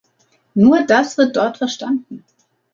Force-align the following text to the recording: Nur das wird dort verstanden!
Nur 0.55 0.81
das 0.87 1.19
wird 1.19 1.35
dort 1.35 1.59
verstanden! 1.59 2.25